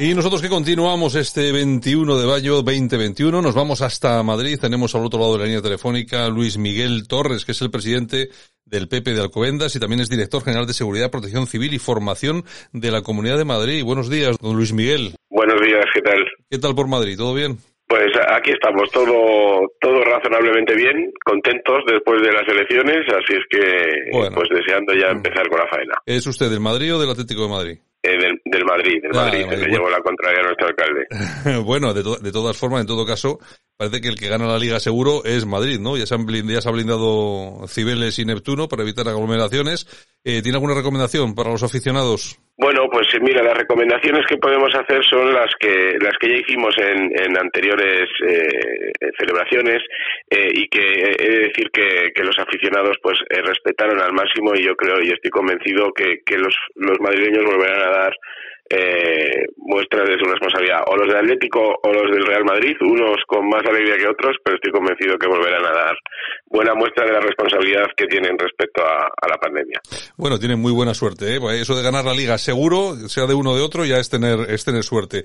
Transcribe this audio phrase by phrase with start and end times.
[0.00, 4.56] Y nosotros que continuamos este 21 de mayo 2021, nos vamos hasta Madrid.
[4.60, 8.28] Tenemos al otro lado de la línea telefónica Luis Miguel Torres, que es el presidente
[8.64, 12.44] del PP de Alcobendas y también es director general de Seguridad, Protección Civil y Formación
[12.72, 13.82] de la Comunidad de Madrid.
[13.82, 15.16] Buenos días, don Luis Miguel.
[15.30, 16.24] Buenos días, ¿qué tal?
[16.48, 17.16] ¿Qué tal por Madrid?
[17.16, 17.58] ¿Todo bien?
[17.88, 24.30] Pues aquí estamos, todo todo razonablemente bien, contentos después de las elecciones, así es que
[24.32, 25.94] pues deseando ya empezar con la faena.
[26.06, 27.78] ¿Es usted del Madrid o del Atlético de Madrid?
[28.00, 31.62] Eh, del, del, Madrid, del Madrid, se llevó la contraria a nuestro alcalde.
[31.64, 33.40] bueno, de, de, todas formas, en todo caso,
[33.78, 35.96] parece que el que gana la liga seguro es Madrid, ¿no?
[35.96, 39.86] Ya se, han blindado Cibeles y Neptuno para evitar aglomeraciones.
[40.24, 42.40] Eh, ¿Tiene alguna recomendación para los aficionados?
[42.58, 46.74] Bueno, pues mira, las recomendaciones que podemos hacer son las que las que ya hicimos
[46.76, 49.80] en, en anteriores eh, celebraciones
[50.28, 54.64] eh, y que he de decir que, los aficionados pues eh, respetaron al máximo y
[54.64, 58.12] yo creo y estoy convencido que, que los, los madrileños volverán a dar
[58.70, 60.80] eh, muestras de su responsabilidad.
[60.86, 64.36] O los del Atlético o los del Real Madrid, unos con más alegría que otros,
[64.44, 65.96] pero estoy convencido que volverán a dar
[66.46, 69.80] buena muestra de la responsabilidad que tienen respecto a, a la pandemia.
[70.16, 71.36] Bueno, tienen muy buena suerte.
[71.36, 71.40] ¿eh?
[71.60, 74.50] Eso de ganar la liga seguro, sea de uno o de otro, ya es tener,
[74.50, 75.24] es tener suerte.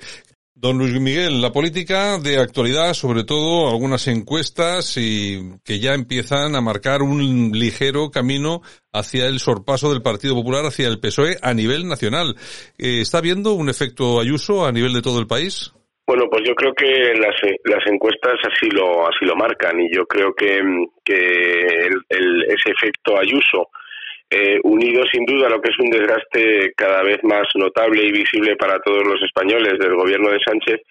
[0.55, 6.55] Don Luis Miguel, la política de actualidad, sobre todo algunas encuestas y que ya empiezan
[6.55, 11.55] a marcar un ligero camino hacia el sorpaso del Partido Popular hacia el PSOE a
[11.55, 12.35] nivel nacional.
[12.77, 15.73] Eh, ¿Está viendo un efecto Ayuso a nivel de todo el país?
[16.05, 20.05] Bueno, pues yo creo que las, las encuestas así lo así lo marcan y yo
[20.05, 20.61] creo que,
[21.03, 23.69] que el, ese efecto Ayuso
[24.33, 28.11] eh, unido sin duda a lo que es un desgaste cada vez más notable y
[28.11, 30.81] visible para todos los españoles del gobierno de Sánchez,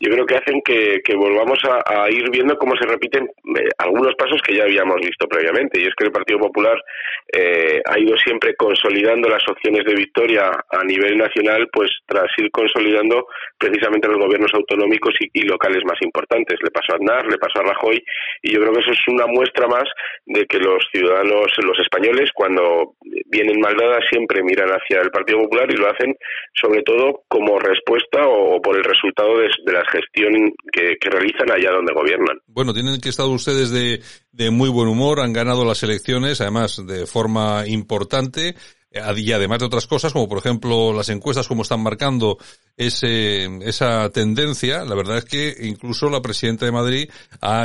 [0.00, 4.40] yo creo que hacen que, volvamos a, ir viendo cómo se repiten eh, algunos pasos
[4.40, 5.78] que ya habíamos visto previamente.
[5.78, 6.82] Y es que el Partido Popular
[7.30, 12.50] eh, ha ido siempre consolidando las opciones de victoria a nivel nacional, pues tras ir
[12.50, 13.26] consolidando
[13.58, 16.58] precisamente los gobiernos autonómicos y, y locales más importantes.
[16.62, 18.02] Le pasó a Aznar, le pasó a Rajoy,
[18.42, 19.84] y yo creo que eso es una muestra más
[20.24, 22.94] de que los ciudadanos, los españoles, cuando
[23.26, 26.16] vienen mal dadas, siempre miran hacia el Partido Popular y lo hacen
[26.54, 30.32] sobre todo como respuesta o por el resultado de, de las gestión
[30.72, 32.38] que, que, realizan allá donde gobiernan.
[32.46, 34.00] Bueno, tienen que estar ustedes de,
[34.32, 38.54] de muy buen humor, han ganado las elecciones, además de forma importante
[38.92, 42.38] y además de otras cosas, como por ejemplo las encuestas como están marcando
[42.76, 47.10] ese, esa tendencia, la verdad es que incluso la presidenta de Madrid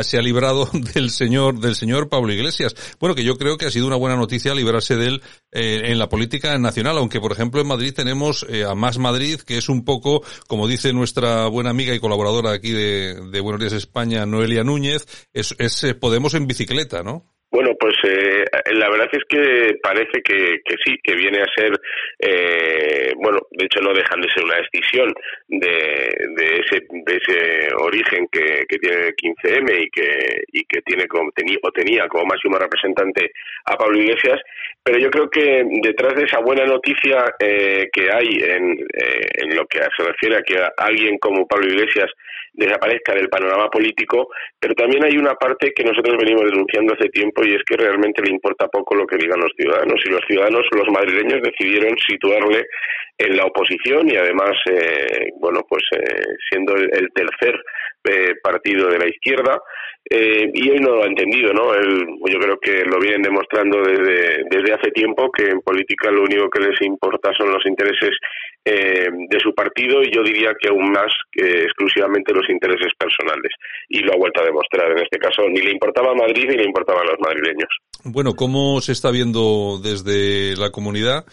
[0.03, 2.75] se ha librado del señor, del señor Pablo Iglesias.
[2.99, 5.97] Bueno, que yo creo que ha sido una buena noticia librarse de él eh, en
[5.97, 9.67] la política nacional, aunque por ejemplo en Madrid tenemos eh, a Más Madrid, que es
[9.67, 14.25] un poco, como dice nuestra buena amiga y colaboradora aquí de, de Buenos Días España,
[14.25, 17.34] Noelia Núñez, es, es eh, Podemos en bicicleta, ¿no?
[17.51, 21.71] Bueno, pues eh, la verdad es que parece que, que, sí, que viene a ser,
[22.19, 25.13] eh, bueno, de hecho no dejan de ser una decisión
[25.47, 30.81] de, de, ese, de ese origen que, que tiene el 15M y que, y que
[30.81, 33.31] tiene como, tenía, o tenía como máximo representante
[33.65, 34.41] a Pablo Iglesias,
[34.83, 39.55] pero yo creo que detrás de esa buena noticia eh, que hay en, eh, en
[39.55, 42.11] lo que se refiere a que alguien como Pablo Iglesias
[42.55, 44.29] desaparezca del panorama político,
[44.59, 48.21] pero también hay una parte que nosotros venimos denunciando hace tiempo y es que realmente
[48.23, 50.01] le importa poco lo que digan los ciudadanos.
[50.05, 52.65] Y los ciudadanos, los madrileños decidieron situarle
[53.17, 57.55] en la oposición y además, eh, bueno, pues eh, siendo el, tercer
[58.03, 59.59] eh, partido de la izquierda
[60.07, 61.73] eh, y él no lo ha entendido, ¿no?
[61.73, 66.21] Él, yo creo que lo vienen demostrando desde, desde hace tiempo que en política lo
[66.23, 68.11] único que les importa son los intereses
[68.63, 73.51] eh, de su partido y yo diría que aún más exclusivamente los intereses personales.
[73.89, 74.91] Y lo ha vuelto a demostrar.
[74.91, 77.69] En este caso ni le importaba Madrid ni le importaban los madrileños.
[78.03, 81.25] Bueno, ¿cómo se está viendo desde la comunidad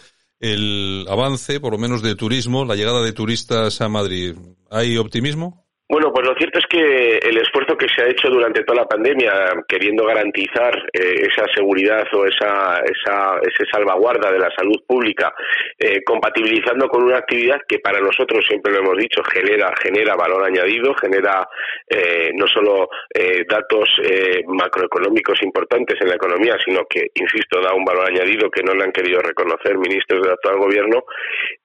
[0.43, 4.35] el avance, por lo menos de turismo, la llegada de turistas a Madrid?
[4.69, 5.62] ¿Hay optimismo?
[5.89, 8.87] Bueno, pues lo cierto es que el esfuerzo que se ha hecho durante toda la
[8.87, 15.33] pandemia, queriendo garantizar eh, esa seguridad o esa, esa ese salvaguarda de la salud pública,
[15.77, 20.45] eh, compatibilizando con una actividad que para nosotros, siempre lo hemos dicho, genera, genera valor
[20.45, 21.47] añadido, genera
[21.89, 27.73] eh, no solo eh, datos eh, macroeconómicos importantes en la economía, sino que, insisto, da
[27.73, 31.03] un valor añadido que no le han querido reconocer ministros del actual gobierno.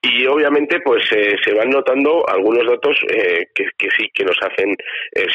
[0.02, 4.76] Y obviamente, pues se van notando algunos datos que, que sí que nos hacen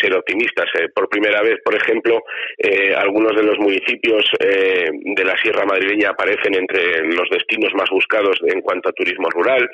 [0.01, 0.65] ser optimistas.
[0.93, 2.23] por primera vez, por ejemplo,
[2.97, 8.61] algunos de los municipios de la Sierra Madrileña aparecen entre los destinos más buscados en
[8.61, 9.69] cuanto a turismo rural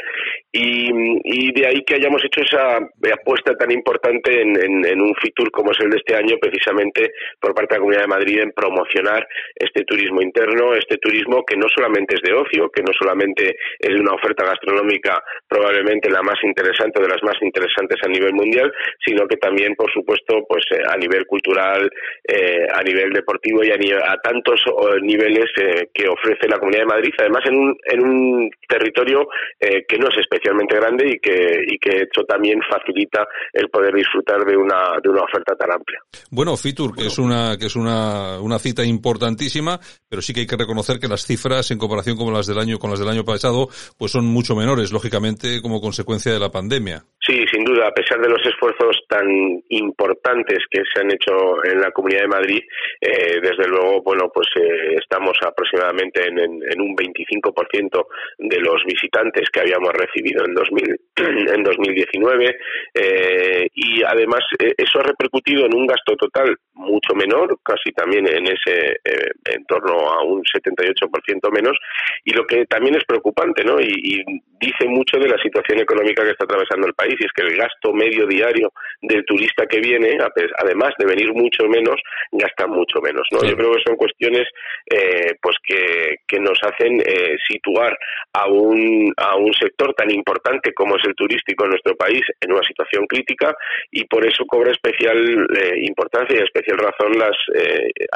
[0.51, 2.77] y, de ahí que hayamos hecho esa
[3.13, 7.53] apuesta tan importante en, en un Fitur como es el de este año, precisamente por
[7.53, 11.67] parte de la Comunidad de Madrid en promocionar este turismo interno, este turismo que no
[11.73, 17.01] solamente es de ocio, que no solamente es una oferta gastronómica probablemente la más interesante,
[17.01, 18.71] de las más interesantes a nivel mundial,
[19.05, 21.89] sino que también, por supuesto, pues eh, a nivel cultural,
[22.23, 24.61] eh, a nivel deportivo y a, tantos
[25.01, 29.27] niveles eh, que ofrece la Comunidad de Madrid, además en un, en un territorio
[29.59, 34.45] que no es especialmente grande y que, y que eso también facilita el poder disfrutar
[34.45, 35.99] de una, de una oferta tan amplia.
[36.31, 40.47] Bueno, Fitur, que es una, que es una, una cita importantísima, pero sí que hay
[40.47, 43.23] que reconocer que las cifras en comparación con las del año, con las del año
[43.23, 47.03] pasado, pues son mucho menores, lógicamente, como consecuencia de la pandemia.
[47.25, 49.27] Sí, sin duda, a pesar de los esfuerzos tan
[49.69, 52.61] importantes que se han hecho en la Comunidad de Madrid,
[53.01, 58.05] eh, desde luego, bueno, pues eh, estamos aproximadamente en, en, un 25%
[58.37, 61.01] de los visitantes que habíamos recibido en, 2000,
[61.55, 62.57] en 2019
[62.93, 68.47] eh, y además eso ha repercutido en un gasto total mucho menor, casi también en
[68.47, 71.77] ese en torno a un 78% menos
[72.23, 73.79] y lo que también es preocupante, ¿no?
[73.79, 74.23] y
[74.59, 77.55] dice mucho de la situación económica que está atravesando el país y es que el
[77.55, 78.68] gasto medio diario
[79.01, 80.17] del turista que viene,
[80.57, 81.95] además de venir mucho menos,
[82.31, 83.27] gasta mucho menos.
[83.31, 83.43] ¿no?
[83.43, 84.47] Yo creo que son cuestiones
[84.85, 87.97] eh, pues que, que, nos hacen eh, situar
[88.33, 92.51] a un, a un sector tan importante como es el turístico en nuestro país en
[92.51, 93.53] una situación crítica
[93.91, 97.35] y por eso cobra especial eh, importancia y especial razón las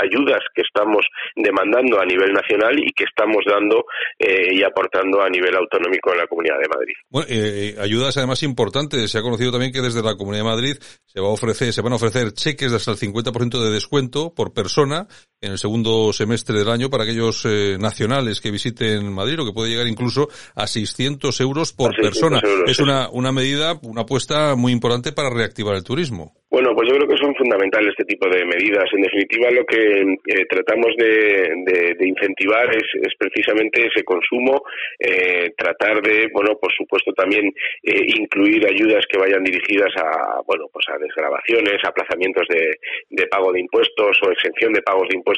[0.01, 1.05] ayudas que estamos
[1.35, 3.85] demandando a nivel nacional y que estamos dando
[4.19, 6.93] y aportando a nivel autonómico en la Comunidad de Madrid.
[7.09, 11.27] Bueno, ayudas además importantes se ha conocido también que desde la Comunidad Madrid se va
[11.27, 15.07] a ofrecer, se van a ofrecer cheques de hasta el 50% de descuento por persona
[15.43, 19.51] en el segundo semestre del año para aquellos eh, nacionales que visiten Madrid, o que
[19.51, 22.41] puede llegar incluso a 600 euros por persona.
[22.65, 26.33] es una, una medida, una apuesta muy importante para reactivar el turismo.
[26.53, 28.85] Bueno, pues yo creo que son fundamentales este tipo de medidas.
[28.93, 34.61] En definitiva, lo que eh, tratamos de, incentivar es, precisamente ese consumo,
[34.99, 37.47] eh, tratar de, bueno, por supuesto también
[37.81, 43.61] eh, incluir ayudas que vayan dirigidas a, bueno, pues a desgrabaciones, aplazamientos de, pago de
[43.61, 45.32] impuestos o exención de pagos de impuestos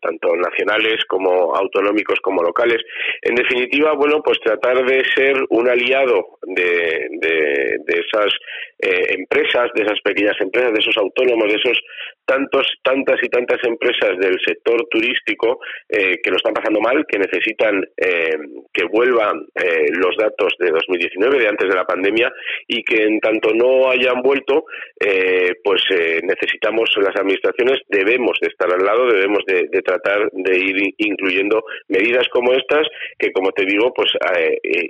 [0.00, 2.82] tanto nacionales como autonómicos como locales.
[3.22, 8.32] En definitiva, bueno, pues tratar de ser un aliado de, de esas
[8.80, 11.78] empresas, de esas pequeñas empresas, de esos autónomos, de esos
[12.30, 17.18] tantos, tantas y tantas empresas del sector turístico eh, que lo están pasando mal, que
[17.18, 18.38] necesitan eh,
[18.72, 22.32] que vuelvan eh, los datos de 2019, de antes de la pandemia,
[22.68, 24.64] y que en tanto no hayan vuelto,
[25.64, 25.82] pues
[26.22, 32.26] necesitamos las administraciones, debemos de estar al lado, debemos de, tratar de ir incluyendo medidas
[32.28, 32.86] como estas,
[33.18, 34.10] que como te digo, pues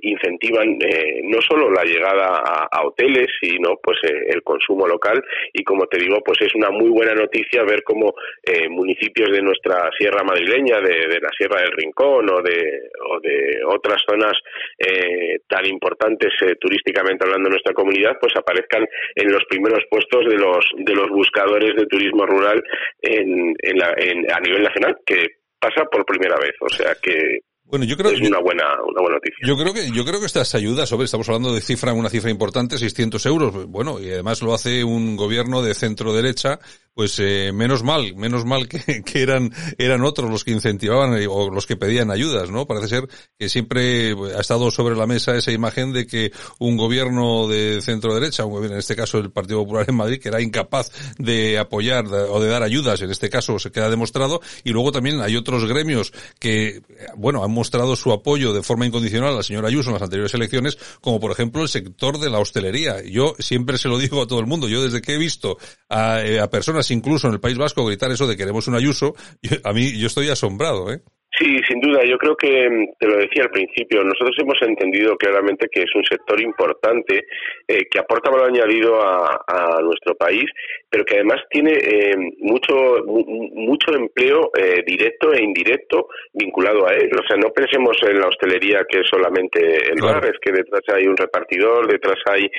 [0.03, 0.79] incentivan
[1.25, 5.23] no solo la llegada a, hoteles, sino pues el consumo local.
[5.53, 9.43] Y como te digo, pues es una muy buena noticia ver cómo eh, municipios de
[9.43, 14.33] nuestra sierra madrileña, de, la Sierra del Rincón o de, o de otras zonas
[14.79, 20.25] eh, tan importantes eh, turísticamente hablando en nuestra comunidad, pues aparezcan en los primeros puestos
[20.27, 22.63] de los de los buscadores de turismo rural
[23.03, 25.27] en, en a nivel nacional, que
[25.59, 26.55] pasa por primera vez.
[26.61, 27.41] O sea que
[27.71, 29.47] bueno, yo creo, es una buena, una buena noticia.
[29.47, 32.77] Yo creo que, yo creo que estas ayudas, estamos hablando de cifra, una cifra importante,
[32.77, 36.59] 600 euros, bueno, y además lo hace un gobierno de centro derecha
[36.95, 41.27] pues eh, menos mal, menos mal que, que, eran, eran otros los que incentivaban eh,
[41.29, 42.67] o los que pedían ayudas, ¿no?
[42.67, 47.49] Parece ser que siempre ha estado sobre la mesa esa imagen de que un gobierno
[47.49, 50.41] de centro derecha, un gobierno, en este caso el Partido Popular en Madrid, que era
[50.41, 54.93] incapaz de apoyar o de dar ayudas, en este caso se queda demostrado, y luego
[54.93, 56.83] también hay otros gremios que,
[57.17, 60.35] bueno, han mostrado su apoyo de forma incondicional a la señora Ayuso en las anteriores
[60.35, 63.03] elecciones, como por ejemplo el sector de la hostelería.
[63.03, 66.21] Yo siempre se lo digo a todo el mundo, yo desde que he visto a,
[66.23, 69.15] eh, a personas incluso en el País Vasco gritar eso de queremos un Ayuso,
[69.65, 71.03] a mí yo estoy asombrado, ¿eh?
[71.39, 72.05] Sí, sin duda.
[72.05, 75.95] Yo creo que, mm, te lo decía al principio, nosotros hemos entendido claramente que es
[75.95, 77.27] un sector importante
[77.69, 79.39] eh, que aporta valor añadido a,
[79.83, 80.45] nuestro país,
[80.89, 87.11] pero que además tiene eh, mucho mucho empleo eh, directo e indirecto vinculado a él.
[87.13, 90.83] O sea, no pensemos en la hostelería que es solamente el bar, es que detrás
[90.93, 92.51] hay un repartidor, detrás hay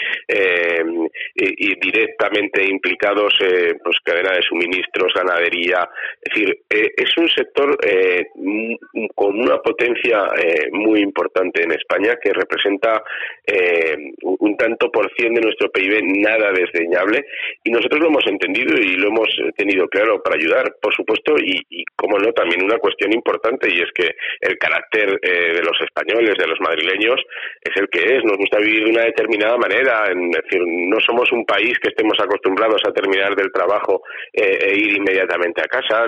[1.35, 3.33] y, directamente implicados
[3.83, 5.87] pues cadena de suministros, ganadería.
[6.21, 7.77] Es decir, es un sector
[9.15, 13.03] con una potencia eh, muy importante en España que representa
[13.45, 17.25] eh, un tanto por cien de nuestro PIB nada desdeñable
[17.63, 21.65] y nosotros lo hemos entendido y lo hemos tenido claro para ayudar, por supuesto, y,
[21.69, 25.79] y como no, también una cuestión importante y es que el carácter eh, de los
[25.81, 27.21] españoles, de los madrileños,
[27.61, 28.23] es el que es.
[28.23, 32.17] Nos gusta vivir de una determinada manera, es decir, no somos un país que estemos
[32.19, 34.01] acostumbrados a terminar del trabajo
[34.33, 36.05] e ir inmediatamente a casa,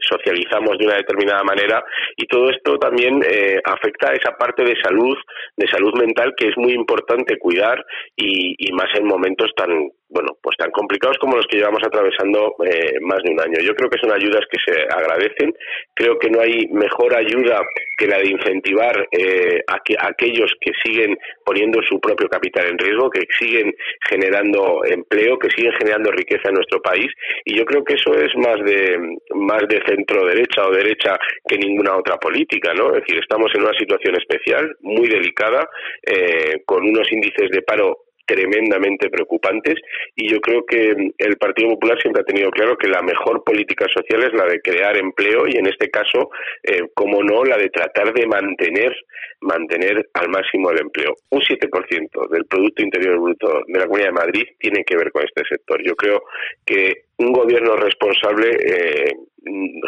[0.00, 1.84] socializamos de una determinada manera
[2.16, 5.16] y todo esto también eh, afecta a esa parte de salud,
[5.56, 7.84] de salud mental que es muy importante cuidar
[8.16, 12.54] y, y más en momentos tan bueno, pues tan complicados como los que llevamos atravesando
[12.64, 13.58] eh, más de un año.
[13.60, 15.54] Yo creo que son ayudas que se agradecen.
[15.94, 17.60] Creo que no hay mejor ayuda
[17.98, 23.10] que la de incentivar eh, a, aquellos que siguen poniendo su propio capital en riesgo,
[23.10, 23.74] que siguen
[24.08, 27.08] generando empleo, que siguen generando riqueza en nuestro país.
[27.44, 31.58] Y yo creo que eso es más de más de centro derecha o derecha que
[31.58, 32.88] ninguna otra política, ¿no?
[32.94, 35.68] Es decir, estamos en una situación especial, muy delicada,
[36.02, 39.76] eh, con unos índices de paro tremendamente preocupantes
[40.14, 43.86] y yo creo que el Partido Popular siempre ha tenido claro que la mejor política
[43.92, 46.30] social es la de crear empleo y en este caso,
[46.62, 48.94] eh, como no, la de tratar de mantener
[49.40, 51.14] mantener al máximo el empleo.
[51.30, 55.24] Un 7% del Producto Interior Bruto de la Comunidad de Madrid tiene que ver con
[55.24, 55.82] este sector.
[55.84, 56.22] Yo creo
[56.64, 59.12] que un gobierno responsable eh,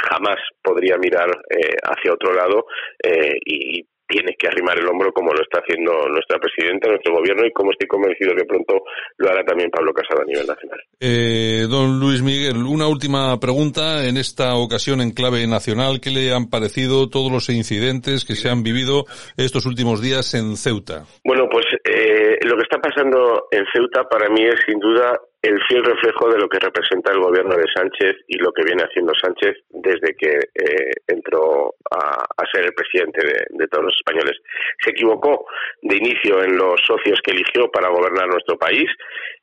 [0.08, 2.66] jamás podría mirar eh, hacia otro lado
[3.02, 7.46] eh, y tiene que arrimar el hombro como lo está haciendo nuestra presidenta, nuestro gobierno
[7.46, 8.82] y como estoy convencido que pronto
[9.18, 10.80] lo hará también Pablo Casado a nivel nacional.
[10.98, 16.00] Eh, don Luis Miguel, una última pregunta en esta ocasión en clave nacional.
[16.00, 19.04] ¿Qué le han parecido todos los incidentes que se han vivido
[19.36, 21.04] estos últimos días en Ceuta?
[21.24, 25.62] Bueno, pues eh, lo que está pasando en Ceuta para mí es sin duda el
[25.68, 29.12] fiel reflejo de lo que representa el gobierno de Sánchez y lo que viene haciendo
[29.14, 34.38] Sánchez desde que eh, entró a, ser el presidente de, todos los españoles.
[34.82, 35.46] Se equivocó
[35.82, 38.88] de inicio en los socios que eligió para gobernar nuestro país.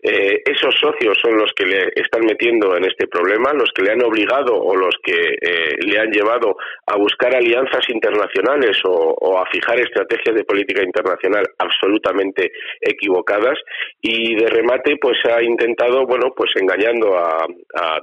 [0.01, 3.91] Eh, esos socios son los que le están metiendo en este problema, los que le
[3.91, 9.37] han obligado o los que eh, le han llevado a buscar alianzas internacionales o, o
[9.37, 13.59] a fijar estrategias de política internacional absolutamente equivocadas
[14.01, 17.45] y de remate pues ha intentado bueno, pues engañando a,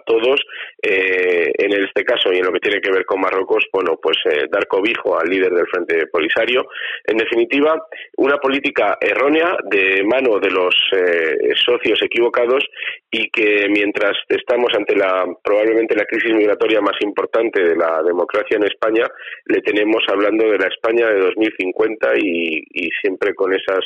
[0.04, 0.40] todos,
[0.82, 4.16] eh, en este caso y en lo que tiene que ver con Marruecos, bueno, pues
[4.26, 6.66] eh, dar cobijo al líder del Frente Polisario.
[7.04, 7.86] En definitiva,
[8.16, 12.64] una política errónea de mano de los eh, socios equivocados
[13.10, 18.56] y que mientras estamos ante la probablemente la crisis migratoria más importante de la democracia
[18.56, 19.06] en España,
[19.46, 23.84] le tenemos hablando de la España de 2050 y, y siempre con esas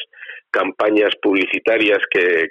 [0.56, 2.48] campañas publicitarias que,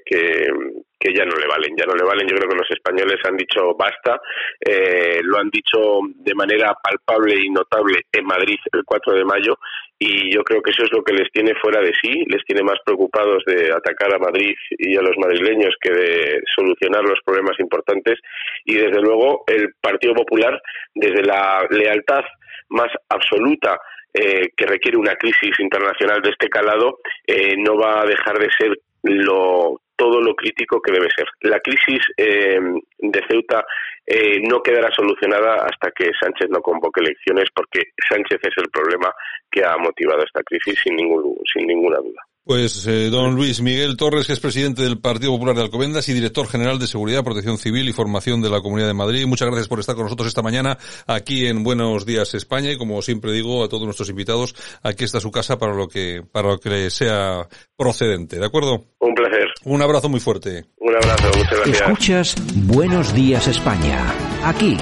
[0.99, 2.27] que ya no le valen, ya no le valen.
[2.27, 4.19] Yo creo que los españoles han dicho basta,
[4.59, 9.57] eh, lo han dicho de manera palpable y notable en Madrid el 4 de mayo
[9.97, 12.63] y yo creo que eso es lo que les tiene fuera de sí, les tiene
[12.63, 17.57] más preocupados de atacar a Madrid y a los madrileños que de solucionar los problemas
[17.59, 18.19] importantes
[18.65, 20.61] y desde luego el Partido Popular
[20.93, 22.23] desde la lealtad
[22.69, 23.79] más absoluta
[24.13, 28.49] eh, que requiere una crisis internacional de este calado, eh, no va a dejar de
[28.57, 28.71] ser
[29.03, 31.25] lo todo lo crítico que debe ser.
[31.41, 32.59] La crisis eh,
[32.99, 33.65] de Ceuta
[34.05, 39.13] eh, no quedará solucionada hasta que Sánchez no convoque elecciones, porque Sánchez es el problema
[39.49, 42.21] que ha motivado esta crisis sin, ningún, sin ninguna duda.
[42.45, 46.13] Pues eh, don Luis Miguel Torres, que es presidente del Partido Popular de Alcobendas y
[46.13, 49.25] director general de Seguridad, Protección Civil y Formación de la Comunidad de Madrid.
[49.25, 53.01] Muchas gracias por estar con nosotros esta mañana aquí en Buenos Días España y como
[53.01, 56.59] siempre digo a todos nuestros invitados, aquí está su casa para lo que para lo
[56.59, 58.85] que sea procedente, ¿de acuerdo?
[58.99, 59.47] Un placer.
[59.63, 60.65] Un abrazo muy fuerte.
[60.77, 61.81] Un abrazo, muchas gracias.
[61.81, 62.35] Escuchas
[62.67, 64.13] Buenos Días España.
[64.43, 64.77] Aquí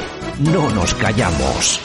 [0.51, 1.79] no nos callamos.